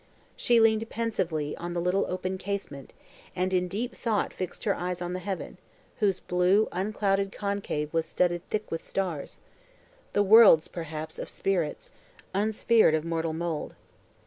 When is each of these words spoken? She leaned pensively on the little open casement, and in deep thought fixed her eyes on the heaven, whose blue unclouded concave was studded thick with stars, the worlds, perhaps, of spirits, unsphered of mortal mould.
She 0.35 0.59
leaned 0.59 0.89
pensively 0.89 1.55
on 1.57 1.73
the 1.73 1.79
little 1.79 2.07
open 2.09 2.39
casement, 2.39 2.91
and 3.35 3.53
in 3.53 3.67
deep 3.67 3.93
thought 3.93 4.33
fixed 4.33 4.63
her 4.63 4.73
eyes 4.73 4.99
on 4.99 5.13
the 5.13 5.19
heaven, 5.19 5.59
whose 5.99 6.19
blue 6.21 6.67
unclouded 6.71 7.31
concave 7.31 7.93
was 7.93 8.07
studded 8.07 8.41
thick 8.49 8.71
with 8.71 8.81
stars, 8.83 9.37
the 10.13 10.23
worlds, 10.23 10.67
perhaps, 10.67 11.19
of 11.19 11.29
spirits, 11.29 11.91
unsphered 12.33 12.95
of 12.95 13.05
mortal 13.05 13.33
mould. 13.33 13.75